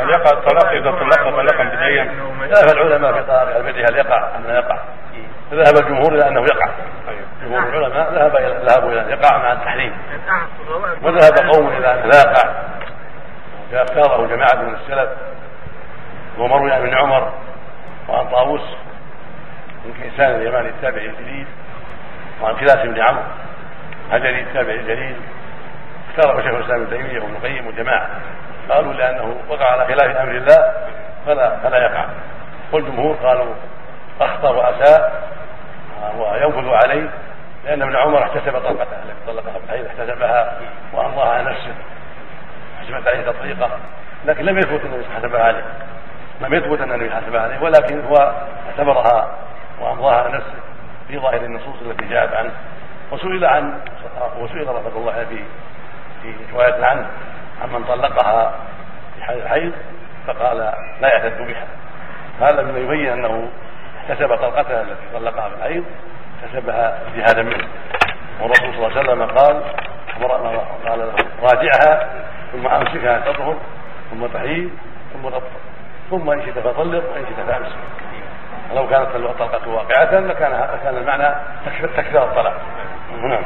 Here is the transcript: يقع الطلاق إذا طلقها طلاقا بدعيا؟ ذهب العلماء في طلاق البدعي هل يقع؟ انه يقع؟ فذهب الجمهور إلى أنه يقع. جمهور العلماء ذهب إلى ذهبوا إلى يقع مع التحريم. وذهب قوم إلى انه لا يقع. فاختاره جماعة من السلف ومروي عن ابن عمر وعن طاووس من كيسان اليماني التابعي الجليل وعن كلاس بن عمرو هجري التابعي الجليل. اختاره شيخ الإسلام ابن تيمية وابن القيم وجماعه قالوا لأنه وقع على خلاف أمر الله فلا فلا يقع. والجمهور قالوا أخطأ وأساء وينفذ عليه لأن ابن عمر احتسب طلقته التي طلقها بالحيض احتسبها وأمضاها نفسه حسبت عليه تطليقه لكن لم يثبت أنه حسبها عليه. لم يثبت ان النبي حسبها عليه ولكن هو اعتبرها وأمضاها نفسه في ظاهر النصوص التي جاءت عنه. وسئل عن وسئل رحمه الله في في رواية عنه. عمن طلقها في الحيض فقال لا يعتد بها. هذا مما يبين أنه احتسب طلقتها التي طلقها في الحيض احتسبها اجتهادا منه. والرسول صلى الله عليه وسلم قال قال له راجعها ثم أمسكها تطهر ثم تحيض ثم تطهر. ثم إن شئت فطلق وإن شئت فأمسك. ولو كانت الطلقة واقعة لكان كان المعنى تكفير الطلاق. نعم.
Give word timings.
يقع 0.00 0.38
الطلاق 0.38 0.72
إذا 0.72 0.90
طلقها 0.90 1.30
طلاقا 1.30 1.64
بدعيا؟ 1.64 2.04
ذهب 2.40 2.76
العلماء 2.76 3.12
في 3.12 3.22
طلاق 3.22 3.56
البدعي 3.56 3.84
هل 3.84 3.96
يقع؟ 3.96 4.36
انه 4.36 4.52
يقع؟ 4.52 4.78
فذهب 5.50 5.76
الجمهور 5.82 6.14
إلى 6.14 6.28
أنه 6.28 6.40
يقع. 6.40 6.70
جمهور 7.42 7.68
العلماء 7.68 8.12
ذهب 8.12 8.36
إلى 8.36 8.66
ذهبوا 8.66 8.92
إلى 8.92 9.10
يقع 9.10 9.38
مع 9.38 9.52
التحريم. 9.52 9.92
وذهب 11.02 11.50
قوم 11.52 11.68
إلى 11.68 11.94
انه 11.94 12.06
لا 12.06 12.18
يقع. 12.18 12.52
فاختاره 13.72 14.26
جماعة 14.26 14.62
من 14.62 14.74
السلف 14.74 15.08
ومروي 16.38 16.72
عن 16.72 16.80
ابن 16.80 16.94
عمر 16.94 17.32
وعن 18.08 18.28
طاووس 18.28 18.76
من 19.84 19.94
كيسان 20.02 20.34
اليماني 20.34 20.68
التابعي 20.68 21.06
الجليل 21.06 21.46
وعن 22.42 22.56
كلاس 22.56 22.76
بن 22.76 23.00
عمرو 23.00 23.22
هجري 24.10 24.40
التابعي 24.40 24.76
الجليل. 24.76 25.16
اختاره 26.10 26.42
شيخ 26.42 26.54
الإسلام 26.54 26.82
ابن 26.82 26.90
تيمية 26.90 27.20
وابن 27.20 27.34
القيم 27.34 27.66
وجماعه 27.66 28.08
قالوا 28.70 28.92
لأنه 28.92 29.36
وقع 29.48 29.72
على 29.72 29.84
خلاف 29.86 30.16
أمر 30.16 30.30
الله 30.30 30.72
فلا 31.26 31.56
فلا 31.56 31.78
يقع. 31.78 32.04
والجمهور 32.72 33.14
قالوا 33.14 33.54
أخطأ 34.20 34.50
وأساء 34.50 35.22
وينفذ 36.18 36.68
عليه 36.68 37.10
لأن 37.64 37.82
ابن 37.82 37.96
عمر 37.96 38.22
احتسب 38.22 38.52
طلقته 38.52 38.96
التي 38.96 39.26
طلقها 39.26 39.58
بالحيض 39.58 39.86
احتسبها 39.86 40.58
وأمضاها 40.92 41.42
نفسه 41.42 41.74
حسبت 42.80 43.08
عليه 43.08 43.30
تطليقه 43.30 43.70
لكن 44.24 44.44
لم 44.44 44.58
يثبت 44.58 44.84
أنه 44.84 45.04
حسبها 45.16 45.42
عليه. 45.42 45.64
لم 46.40 46.54
يثبت 46.54 46.80
ان 46.80 46.92
النبي 46.92 47.10
حسبها 47.10 47.40
عليه 47.40 47.62
ولكن 47.62 48.04
هو 48.04 48.32
اعتبرها 48.68 49.30
وأمضاها 49.80 50.28
نفسه 50.28 50.58
في 51.08 51.18
ظاهر 51.18 51.40
النصوص 51.40 51.76
التي 51.82 52.04
جاءت 52.08 52.32
عنه. 52.32 52.50
وسئل 53.12 53.44
عن 53.44 53.80
وسئل 54.38 54.68
رحمه 54.68 54.96
الله 54.96 55.24
في 55.24 55.44
في 56.22 56.34
رواية 56.52 56.84
عنه. 56.84 57.06
عمن 57.62 57.84
طلقها 57.84 58.52
في 59.26 59.32
الحيض 59.32 59.72
فقال 60.26 60.58
لا 61.00 61.08
يعتد 61.08 61.46
بها. 61.46 61.66
هذا 62.40 62.62
مما 62.62 62.78
يبين 62.78 63.12
أنه 63.12 63.48
احتسب 63.98 64.36
طلقتها 64.36 64.82
التي 64.82 65.02
طلقها 65.14 65.48
في 65.48 65.54
الحيض 65.54 65.84
احتسبها 66.44 66.98
اجتهادا 67.06 67.42
منه. 67.42 67.68
والرسول 68.40 68.74
صلى 68.74 68.86
الله 68.86 68.98
عليه 68.98 69.00
وسلم 69.00 69.22
قال 69.22 69.62
قال 70.88 70.98
له 70.98 71.14
راجعها 71.42 72.08
ثم 72.52 72.66
أمسكها 72.66 73.18
تطهر 73.18 73.56
ثم 74.10 74.26
تحيض 74.26 74.70
ثم 75.12 75.28
تطهر. 75.28 75.42
ثم 76.10 76.30
إن 76.30 76.42
شئت 76.44 76.58
فطلق 76.58 77.04
وإن 77.12 77.26
شئت 77.26 77.46
فأمسك. 77.46 77.76
ولو 78.72 78.88
كانت 78.88 79.16
الطلقة 79.16 79.68
واقعة 79.68 80.20
لكان 80.20 80.68
كان 80.84 80.96
المعنى 80.96 81.34
تكفير 81.96 82.22
الطلاق. 82.22 82.60
نعم. 83.22 83.42